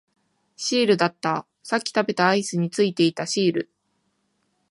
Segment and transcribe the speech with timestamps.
[0.55, 3.71] シールだった、さっき食べたアイスについていたシール